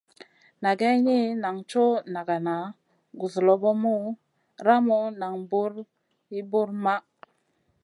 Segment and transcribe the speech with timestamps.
[0.63, 2.55] Na geyni, nan coʼ nagana,
[3.19, 3.95] guzlobomu,
[4.65, 5.73] ramu nam buw
[6.37, 7.03] ir buwr maʼh.